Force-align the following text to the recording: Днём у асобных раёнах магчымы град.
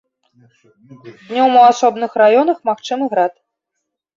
Днём 1.27 1.51
у 1.59 1.61
асобных 1.71 2.11
раёнах 2.23 2.57
магчымы 2.71 3.05
град. 3.13 3.33